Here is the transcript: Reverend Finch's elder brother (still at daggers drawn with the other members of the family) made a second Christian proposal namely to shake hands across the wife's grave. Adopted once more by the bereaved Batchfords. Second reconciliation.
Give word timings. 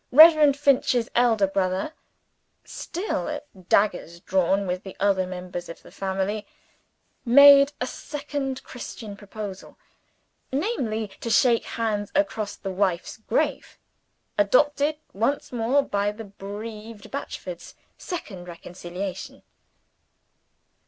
Reverend 0.11 0.57
Finch's 0.57 1.09
elder 1.13 1.45
brother 1.45 1.93
(still 2.63 3.27
at 3.29 3.45
daggers 3.69 4.19
drawn 4.19 4.65
with 4.65 4.81
the 4.81 4.97
other 4.99 5.27
members 5.27 5.69
of 5.69 5.83
the 5.83 5.91
family) 5.91 6.47
made 7.23 7.73
a 7.79 7.85
second 7.85 8.63
Christian 8.63 9.15
proposal 9.15 9.77
namely 10.51 11.09
to 11.19 11.29
shake 11.29 11.65
hands 11.77 12.11
across 12.15 12.55
the 12.55 12.71
wife's 12.71 13.17
grave. 13.17 13.77
Adopted 14.39 14.97
once 15.13 15.51
more 15.51 15.83
by 15.83 16.11
the 16.11 16.23
bereaved 16.25 17.11
Batchfords. 17.11 17.75
Second 17.95 18.47
reconciliation. 18.47 19.43